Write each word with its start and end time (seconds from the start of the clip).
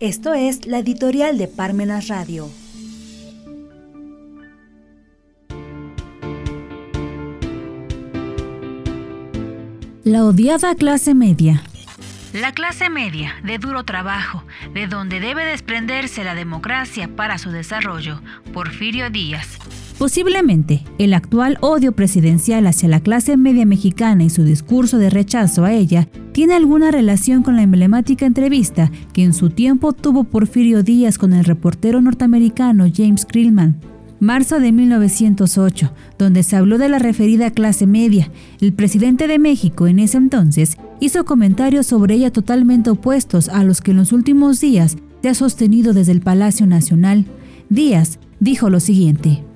Esto 0.00 0.32
es 0.32 0.64
la 0.64 0.78
editorial 0.78 1.38
de 1.38 1.48
Parmenas 1.48 2.06
Radio. 2.06 2.48
La 10.04 10.24
odiada 10.24 10.76
clase 10.76 11.16
media. 11.16 11.64
La 12.32 12.52
clase 12.52 12.90
media, 12.90 13.34
de 13.42 13.58
duro 13.58 13.84
trabajo, 13.84 14.44
de 14.72 14.86
donde 14.86 15.18
debe 15.18 15.44
desprenderse 15.44 16.22
la 16.22 16.36
democracia 16.36 17.08
para 17.16 17.36
su 17.38 17.50
desarrollo, 17.50 18.22
Porfirio 18.52 19.10
Díaz. 19.10 19.58
Posiblemente, 19.98 20.84
el 20.98 21.12
actual 21.12 21.58
odio 21.60 21.90
presidencial 21.90 22.68
hacia 22.68 22.88
la 22.88 23.00
clase 23.00 23.36
media 23.36 23.66
mexicana 23.66 24.22
y 24.22 24.30
su 24.30 24.44
discurso 24.44 24.96
de 24.98 25.10
rechazo 25.10 25.64
a 25.64 25.72
ella 25.72 26.08
tiene 26.30 26.54
alguna 26.54 26.92
relación 26.92 27.42
con 27.42 27.56
la 27.56 27.62
emblemática 27.62 28.24
entrevista 28.24 28.92
que 29.12 29.24
en 29.24 29.34
su 29.34 29.50
tiempo 29.50 29.92
tuvo 29.92 30.22
Porfirio 30.22 30.84
Díaz 30.84 31.18
con 31.18 31.32
el 31.32 31.44
reportero 31.44 32.00
norteamericano 32.00 32.86
James 32.94 33.26
Krillman. 33.26 33.80
Marzo 34.20 34.60
de 34.60 34.70
1908, 34.70 35.92
donde 36.16 36.44
se 36.44 36.54
habló 36.54 36.78
de 36.78 36.88
la 36.88 37.00
referida 37.00 37.50
clase 37.50 37.86
media. 37.88 38.30
El 38.60 38.72
presidente 38.72 39.26
de 39.26 39.40
México 39.40 39.88
en 39.88 39.98
ese 39.98 40.16
entonces 40.16 40.76
hizo 41.00 41.24
comentarios 41.24 41.86
sobre 41.86 42.14
ella 42.14 42.32
totalmente 42.32 42.90
opuestos 42.90 43.48
a 43.48 43.64
los 43.64 43.80
que 43.80 43.90
en 43.90 43.96
los 43.96 44.12
últimos 44.12 44.60
días 44.60 44.96
se 45.22 45.28
ha 45.28 45.34
sostenido 45.34 45.92
desde 45.92 46.12
el 46.12 46.20
Palacio 46.20 46.68
Nacional. 46.68 47.26
Díaz 47.68 48.20
dijo 48.38 48.70
lo 48.70 48.78
siguiente. 48.78 49.47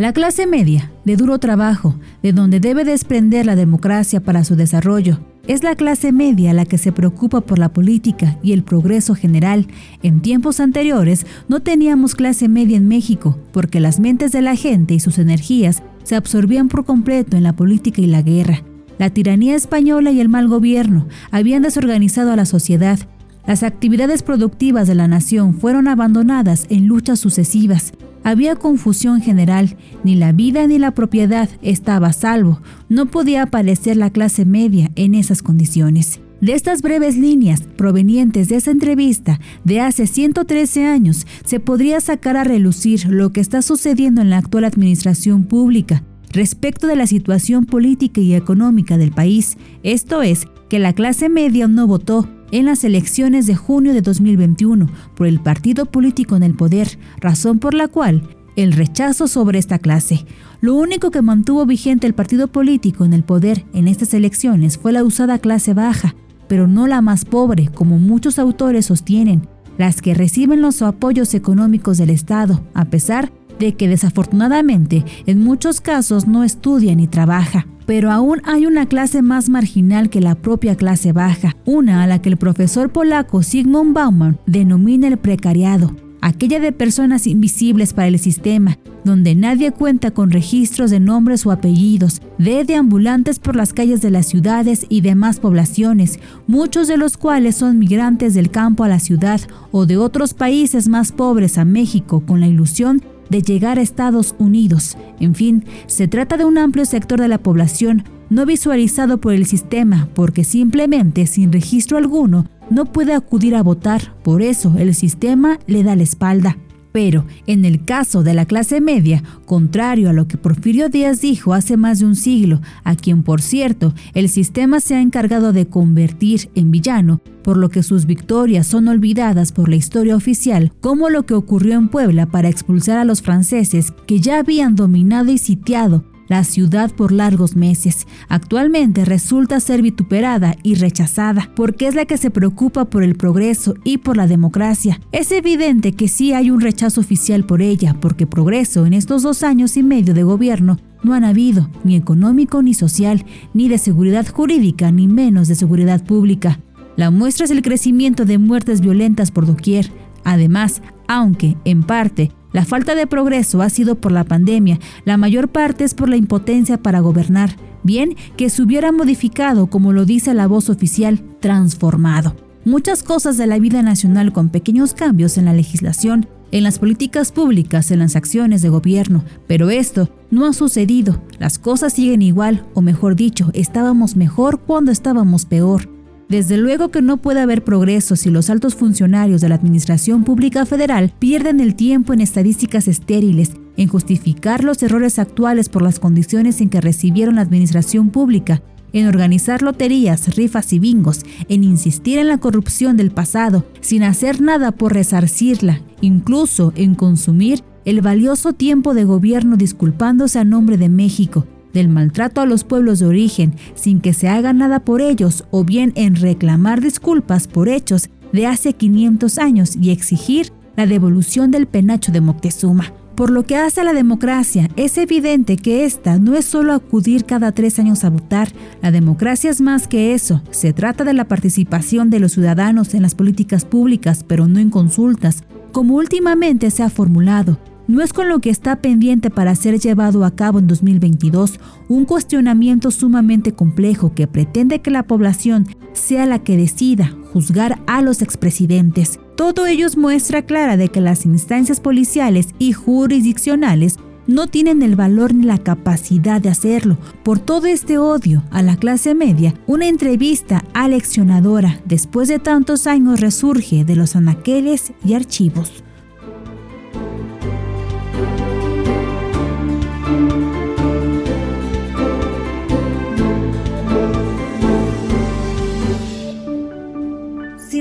La 0.00 0.14
clase 0.14 0.46
media, 0.46 0.90
de 1.04 1.14
duro 1.14 1.38
trabajo, 1.38 1.94
de 2.22 2.32
donde 2.32 2.58
debe 2.58 2.84
desprender 2.84 3.44
la 3.44 3.54
democracia 3.54 4.20
para 4.22 4.44
su 4.44 4.56
desarrollo, 4.56 5.20
es 5.46 5.62
la 5.62 5.76
clase 5.76 6.10
media 6.10 6.54
la 6.54 6.64
que 6.64 6.78
se 6.78 6.90
preocupa 6.90 7.42
por 7.42 7.58
la 7.58 7.74
política 7.74 8.38
y 8.42 8.52
el 8.52 8.62
progreso 8.62 9.14
general. 9.14 9.66
En 10.02 10.22
tiempos 10.22 10.58
anteriores 10.58 11.26
no 11.48 11.60
teníamos 11.60 12.14
clase 12.14 12.48
media 12.48 12.78
en 12.78 12.88
México, 12.88 13.38
porque 13.52 13.78
las 13.78 14.00
mentes 14.00 14.32
de 14.32 14.40
la 14.40 14.56
gente 14.56 14.94
y 14.94 15.00
sus 15.00 15.18
energías 15.18 15.82
se 16.02 16.16
absorbían 16.16 16.68
por 16.68 16.86
completo 16.86 17.36
en 17.36 17.42
la 17.42 17.52
política 17.52 18.00
y 18.00 18.06
la 18.06 18.22
guerra. 18.22 18.62
La 18.96 19.10
tiranía 19.10 19.54
española 19.54 20.12
y 20.12 20.20
el 20.20 20.30
mal 20.30 20.48
gobierno 20.48 21.08
habían 21.30 21.60
desorganizado 21.60 22.32
a 22.32 22.36
la 22.36 22.46
sociedad. 22.46 22.98
Las 23.46 23.62
actividades 23.62 24.22
productivas 24.22 24.88
de 24.88 24.94
la 24.94 25.08
nación 25.08 25.52
fueron 25.52 25.88
abandonadas 25.88 26.64
en 26.70 26.86
luchas 26.86 27.20
sucesivas. 27.20 27.92
Había 28.22 28.56
confusión 28.56 29.20
general, 29.20 29.76
ni 30.04 30.14
la 30.14 30.32
vida 30.32 30.66
ni 30.66 30.78
la 30.78 30.90
propiedad 30.92 31.48
estaba 31.62 32.08
a 32.08 32.12
salvo, 32.12 32.60
no 32.88 33.06
podía 33.06 33.42
aparecer 33.42 33.96
la 33.96 34.10
clase 34.10 34.44
media 34.44 34.90
en 34.94 35.14
esas 35.14 35.42
condiciones. 35.42 36.20
De 36.40 36.54
estas 36.54 36.80
breves 36.80 37.16
líneas 37.16 37.62
provenientes 37.76 38.48
de 38.48 38.56
esa 38.56 38.70
entrevista 38.70 39.40
de 39.64 39.80
hace 39.80 40.06
113 40.06 40.86
años, 40.86 41.26
se 41.44 41.60
podría 41.60 42.00
sacar 42.00 42.36
a 42.36 42.44
relucir 42.44 43.06
lo 43.06 43.30
que 43.30 43.40
está 43.40 43.60
sucediendo 43.60 44.22
en 44.22 44.30
la 44.30 44.38
actual 44.38 44.64
administración 44.64 45.44
pública 45.44 46.02
respecto 46.30 46.86
de 46.86 46.96
la 46.96 47.06
situación 47.06 47.66
política 47.66 48.20
y 48.20 48.34
económica 48.34 48.96
del 48.96 49.12
país, 49.12 49.56
esto 49.82 50.22
es, 50.22 50.46
que 50.68 50.78
la 50.78 50.92
clase 50.92 51.28
media 51.28 51.66
no 51.66 51.86
votó 51.86 52.28
en 52.52 52.66
las 52.66 52.84
elecciones 52.84 53.46
de 53.46 53.54
junio 53.54 53.92
de 53.92 54.02
2021 54.02 54.88
por 55.14 55.26
el 55.26 55.40
partido 55.40 55.86
político 55.86 56.36
en 56.36 56.42
el 56.42 56.54
poder, 56.54 56.98
razón 57.20 57.58
por 57.58 57.74
la 57.74 57.88
cual 57.88 58.36
el 58.56 58.72
rechazo 58.72 59.28
sobre 59.28 59.58
esta 59.58 59.78
clase. 59.78 60.26
Lo 60.60 60.74
único 60.74 61.10
que 61.10 61.22
mantuvo 61.22 61.64
vigente 61.66 62.06
el 62.06 62.14
partido 62.14 62.48
político 62.48 63.04
en 63.04 63.12
el 63.12 63.22
poder 63.22 63.64
en 63.72 63.88
estas 63.88 64.12
elecciones 64.14 64.78
fue 64.78 64.92
la 64.92 65.04
usada 65.04 65.38
clase 65.38 65.74
baja, 65.74 66.14
pero 66.48 66.66
no 66.66 66.86
la 66.86 67.00
más 67.00 67.24
pobre, 67.24 67.68
como 67.74 67.98
muchos 67.98 68.38
autores 68.38 68.86
sostienen, 68.86 69.46
las 69.78 70.02
que 70.02 70.14
reciben 70.14 70.60
los 70.60 70.82
apoyos 70.82 71.32
económicos 71.34 71.96
del 71.96 72.10
Estado, 72.10 72.62
a 72.74 72.86
pesar 72.86 73.32
de 73.60 73.74
que 73.74 73.86
desafortunadamente 73.86 75.04
en 75.26 75.44
muchos 75.44 75.80
casos 75.80 76.26
no 76.26 76.42
estudia 76.42 76.96
ni 76.96 77.06
trabaja. 77.06 77.66
Pero 77.86 78.10
aún 78.10 78.40
hay 78.44 78.66
una 78.66 78.86
clase 78.86 79.22
más 79.22 79.48
marginal 79.48 80.10
que 80.10 80.20
la 80.20 80.34
propia 80.34 80.76
clase 80.76 81.12
baja, 81.12 81.56
una 81.64 82.02
a 82.02 82.06
la 82.06 82.20
que 82.20 82.28
el 82.28 82.36
profesor 82.36 82.90
polaco 82.90 83.42
Sigmund 83.42 83.94
Bauman 83.94 84.38
denomina 84.46 85.08
el 85.08 85.18
precariado, 85.18 85.94
aquella 86.20 86.60
de 86.60 86.72
personas 86.72 87.26
invisibles 87.26 87.92
para 87.92 88.08
el 88.08 88.18
sistema, 88.18 88.78
donde 89.04 89.34
nadie 89.34 89.72
cuenta 89.72 90.12
con 90.12 90.30
registros 90.30 90.90
de 90.90 91.00
nombres 91.00 91.44
o 91.46 91.50
apellidos, 91.50 92.22
de 92.38 92.64
deambulantes 92.64 93.38
por 93.38 93.56
las 93.56 93.72
calles 93.72 94.00
de 94.00 94.10
las 94.10 94.26
ciudades 94.26 94.86
y 94.88 95.00
demás 95.00 95.40
poblaciones, 95.40 96.20
muchos 96.46 96.86
de 96.86 96.96
los 96.96 97.16
cuales 97.16 97.56
son 97.56 97.78
migrantes 97.78 98.34
del 98.34 98.50
campo 98.50 98.84
a 98.84 98.88
la 98.88 99.00
ciudad 99.00 99.40
o 99.72 99.84
de 99.86 99.96
otros 99.96 100.32
países 100.32 100.88
más 100.88 101.12
pobres 101.12 101.58
a 101.58 101.64
México 101.64 102.20
con 102.24 102.40
la 102.40 102.46
ilusión 102.46 103.02
de 103.30 103.42
llegar 103.42 103.78
a 103.78 103.82
Estados 103.82 104.34
Unidos. 104.38 104.98
En 105.18 105.34
fin, 105.34 105.64
se 105.86 106.08
trata 106.08 106.36
de 106.36 106.44
un 106.44 106.58
amplio 106.58 106.84
sector 106.84 107.20
de 107.20 107.28
la 107.28 107.38
población 107.38 108.04
no 108.28 108.46
visualizado 108.46 109.18
por 109.18 109.34
el 109.34 109.44
sistema 109.44 110.08
porque 110.14 110.44
simplemente 110.44 111.26
sin 111.26 111.52
registro 111.52 111.98
alguno 111.98 112.46
no 112.70 112.86
puede 112.86 113.14
acudir 113.14 113.56
a 113.56 113.62
votar, 113.62 114.14
por 114.22 114.42
eso 114.42 114.74
el 114.78 114.94
sistema 114.94 115.58
le 115.66 115.82
da 115.82 115.96
la 115.96 116.04
espalda. 116.04 116.56
Pero 116.92 117.24
en 117.46 117.64
el 117.64 117.84
caso 117.84 118.22
de 118.22 118.34
la 118.34 118.46
clase 118.46 118.80
media, 118.80 119.22
contrario 119.46 120.10
a 120.10 120.12
lo 120.12 120.26
que 120.26 120.36
Porfirio 120.36 120.88
Díaz 120.88 121.20
dijo 121.20 121.54
hace 121.54 121.76
más 121.76 122.00
de 122.00 122.06
un 122.06 122.16
siglo, 122.16 122.60
a 122.84 122.96
quien 122.96 123.22
por 123.22 123.42
cierto 123.42 123.94
el 124.14 124.28
sistema 124.28 124.80
se 124.80 124.96
ha 124.96 125.00
encargado 125.00 125.52
de 125.52 125.66
convertir 125.66 126.50
en 126.54 126.70
villano, 126.70 127.20
por 127.42 127.56
lo 127.56 127.68
que 127.68 127.82
sus 127.82 128.06
victorias 128.06 128.66
son 128.66 128.88
olvidadas 128.88 129.52
por 129.52 129.68
la 129.68 129.76
historia 129.76 130.16
oficial, 130.16 130.72
como 130.80 131.08
lo 131.08 131.24
que 131.26 131.34
ocurrió 131.34 131.74
en 131.74 131.88
Puebla 131.88 132.26
para 132.26 132.48
expulsar 132.48 132.98
a 132.98 133.04
los 133.04 133.22
franceses 133.22 133.92
que 134.06 134.20
ya 134.20 134.38
habían 134.38 134.76
dominado 134.76 135.30
y 135.30 135.38
sitiado 135.38 136.04
la 136.30 136.44
ciudad 136.44 136.90
por 136.90 137.12
largos 137.12 137.56
meses. 137.56 138.06
Actualmente 138.28 139.04
resulta 139.04 139.60
ser 139.60 139.82
vituperada 139.82 140.56
y 140.62 140.76
rechazada 140.76 141.50
porque 141.54 141.88
es 141.88 141.94
la 141.94 142.06
que 142.06 142.16
se 142.16 142.30
preocupa 142.30 142.86
por 142.86 143.02
el 143.02 143.16
progreso 143.16 143.74
y 143.84 143.98
por 143.98 144.16
la 144.16 144.28
democracia. 144.28 145.00
Es 145.12 145.32
evidente 145.32 145.92
que 145.92 146.08
sí 146.08 146.32
hay 146.32 146.50
un 146.50 146.60
rechazo 146.60 147.00
oficial 147.00 147.44
por 147.44 147.60
ella 147.60 147.96
porque 148.00 148.28
progreso 148.28 148.86
en 148.86 148.94
estos 148.94 149.22
dos 149.22 149.42
años 149.42 149.76
y 149.76 149.82
medio 149.82 150.14
de 150.14 150.22
gobierno 150.22 150.78
no 151.02 151.14
han 151.14 151.24
habido, 151.24 151.68
ni 151.82 151.96
económico 151.96 152.62
ni 152.62 152.74
social, 152.74 153.26
ni 153.52 153.68
de 153.68 153.78
seguridad 153.78 154.26
jurídica, 154.28 154.92
ni 154.92 155.08
menos 155.08 155.48
de 155.48 155.56
seguridad 155.56 156.04
pública. 156.04 156.60
La 156.96 157.10
muestra 157.10 157.46
es 157.46 157.50
el 157.50 157.62
crecimiento 157.62 158.24
de 158.24 158.38
muertes 158.38 158.80
violentas 158.80 159.32
por 159.32 159.46
doquier. 159.46 159.90
Además, 160.22 160.80
aunque, 161.08 161.56
en 161.64 161.82
parte, 161.82 162.30
la 162.52 162.64
falta 162.64 162.94
de 162.94 163.06
progreso 163.06 163.62
ha 163.62 163.70
sido 163.70 163.94
por 163.94 164.12
la 164.12 164.24
pandemia, 164.24 164.78
la 165.04 165.16
mayor 165.16 165.48
parte 165.48 165.84
es 165.84 165.94
por 165.94 166.08
la 166.08 166.16
impotencia 166.16 166.82
para 166.82 167.00
gobernar, 167.00 167.56
bien 167.82 168.16
que 168.36 168.50
se 168.50 168.62
hubiera 168.62 168.92
modificado, 168.92 169.68
como 169.68 169.92
lo 169.92 170.04
dice 170.04 170.34
la 170.34 170.46
voz 170.46 170.68
oficial, 170.68 171.22
transformado. 171.40 172.34
Muchas 172.64 173.02
cosas 173.02 173.36
de 173.38 173.46
la 173.46 173.58
vida 173.58 173.82
nacional 173.82 174.32
con 174.32 174.50
pequeños 174.50 174.92
cambios 174.92 175.38
en 175.38 175.46
la 175.46 175.54
legislación, 175.54 176.28
en 176.52 176.64
las 176.64 176.78
políticas 176.78 177.32
públicas, 177.32 177.90
en 177.90 178.00
las 178.00 178.16
acciones 178.16 178.60
de 178.60 178.68
gobierno, 178.68 179.24
pero 179.46 179.70
esto 179.70 180.10
no 180.30 180.46
ha 180.46 180.52
sucedido. 180.52 181.22
Las 181.38 181.58
cosas 181.58 181.92
siguen 181.92 182.22
igual, 182.22 182.66
o 182.74 182.82
mejor 182.82 183.16
dicho, 183.16 183.50
estábamos 183.54 184.16
mejor 184.16 184.60
cuando 184.60 184.90
estábamos 184.90 185.46
peor. 185.46 185.88
Desde 186.30 186.56
luego 186.56 186.90
que 186.90 187.02
no 187.02 187.16
puede 187.16 187.40
haber 187.40 187.64
progreso 187.64 188.14
si 188.14 188.30
los 188.30 188.50
altos 188.50 188.76
funcionarios 188.76 189.40
de 189.40 189.48
la 189.48 189.56
Administración 189.56 190.22
Pública 190.22 190.64
Federal 190.64 191.12
pierden 191.18 191.58
el 191.58 191.74
tiempo 191.74 192.12
en 192.12 192.20
estadísticas 192.20 192.86
estériles, 192.86 193.50
en 193.76 193.88
justificar 193.88 194.62
los 194.62 194.80
errores 194.84 195.18
actuales 195.18 195.68
por 195.68 195.82
las 195.82 195.98
condiciones 195.98 196.60
en 196.60 196.70
que 196.70 196.80
recibieron 196.80 197.34
la 197.34 197.42
Administración 197.42 198.10
Pública, 198.10 198.62
en 198.92 199.08
organizar 199.08 199.62
loterías, 199.62 200.36
rifas 200.36 200.72
y 200.72 200.78
bingos, 200.78 201.22
en 201.48 201.64
insistir 201.64 202.20
en 202.20 202.28
la 202.28 202.38
corrupción 202.38 202.96
del 202.96 203.10
pasado, 203.10 203.66
sin 203.80 204.04
hacer 204.04 204.40
nada 204.40 204.70
por 204.70 204.92
resarcirla, 204.94 205.80
incluso 206.00 206.72
en 206.76 206.94
consumir 206.94 207.64
el 207.84 208.02
valioso 208.02 208.52
tiempo 208.52 208.94
de 208.94 209.02
gobierno 209.02 209.56
disculpándose 209.56 210.38
a 210.38 210.44
nombre 210.44 210.78
de 210.78 210.90
México, 210.90 211.44
del 211.72 211.88
maltrato 211.88 212.40
a 212.40 212.46
los 212.46 212.64
pueblos 212.64 212.98
de 212.98 213.06
origen 213.06 213.54
sin 213.74 214.00
que 214.00 214.12
se 214.12 214.28
haga 214.28 214.52
nada 214.52 214.80
por 214.80 215.00
ellos 215.00 215.44
o 215.50 215.64
bien 215.64 215.92
en 215.94 216.16
reclamar 216.16 216.80
disculpas 216.80 217.46
por 217.46 217.68
hechos 217.68 218.10
de 218.32 218.46
hace 218.46 218.72
500 218.74 219.38
años 219.38 219.76
y 219.76 219.90
exigir 219.90 220.52
la 220.76 220.86
devolución 220.86 221.50
del 221.50 221.66
penacho 221.66 222.12
de 222.12 222.20
Moctezuma. 222.20 222.92
Por 223.14 223.30
lo 223.30 223.42
que 223.42 223.56
hace 223.56 223.82
a 223.82 223.84
la 223.84 223.92
democracia, 223.92 224.70
es 224.76 224.96
evidente 224.96 225.58
que 225.58 225.84
esta 225.84 226.18
no 226.18 226.36
es 226.36 226.46
solo 226.46 226.72
acudir 226.72 227.26
cada 227.26 227.52
tres 227.52 227.78
años 227.78 228.02
a 228.04 228.08
votar, 228.08 228.50
la 228.80 228.90
democracia 228.90 229.50
es 229.50 229.60
más 229.60 229.88
que 229.88 230.14
eso, 230.14 230.42
se 230.50 230.72
trata 230.72 231.04
de 231.04 231.12
la 231.12 231.26
participación 231.26 232.08
de 232.08 232.18
los 232.18 232.32
ciudadanos 232.32 232.94
en 232.94 233.02
las 233.02 233.14
políticas 233.14 233.66
públicas, 233.66 234.24
pero 234.26 234.46
no 234.46 234.58
en 234.58 234.70
consultas, 234.70 235.44
como 235.70 235.96
últimamente 235.96 236.70
se 236.70 236.82
ha 236.82 236.88
formulado, 236.88 237.58
no 237.90 238.02
es 238.02 238.12
con 238.12 238.28
lo 238.28 238.38
que 238.38 238.50
está 238.50 238.76
pendiente 238.76 239.30
para 239.30 239.56
ser 239.56 239.80
llevado 239.80 240.24
a 240.24 240.30
cabo 240.30 240.60
en 240.60 240.68
2022 240.68 241.58
un 241.88 242.04
cuestionamiento 242.04 242.92
sumamente 242.92 243.50
complejo 243.52 244.14
que 244.14 244.28
pretende 244.28 244.80
que 244.80 244.92
la 244.92 245.02
población 245.02 245.66
sea 245.92 246.24
la 246.24 246.38
que 246.38 246.56
decida 246.56 247.12
juzgar 247.32 247.80
a 247.88 248.00
los 248.00 248.22
expresidentes. 248.22 249.18
Todo 249.36 249.66
ello 249.66 249.88
es 249.88 249.96
muestra 249.96 250.42
clara 250.42 250.76
de 250.76 250.88
que 250.88 251.00
las 251.00 251.26
instancias 251.26 251.80
policiales 251.80 252.50
y 252.60 252.74
jurisdiccionales 252.74 253.96
no 254.28 254.46
tienen 254.46 254.82
el 254.82 254.94
valor 254.94 255.34
ni 255.34 255.44
la 255.44 255.58
capacidad 255.58 256.40
de 256.40 256.48
hacerlo. 256.48 256.96
Por 257.24 257.40
todo 257.40 257.66
este 257.66 257.98
odio 257.98 258.44
a 258.52 258.62
la 258.62 258.76
clase 258.76 259.16
media, 259.16 259.52
una 259.66 259.88
entrevista 259.88 260.64
aleccionadora 260.74 261.80
después 261.86 262.28
de 262.28 262.38
tantos 262.38 262.86
años 262.86 263.18
resurge 263.18 263.84
de 263.84 263.96
los 263.96 264.14
anaqueles 264.14 264.92
y 265.04 265.14
archivos. 265.14 265.82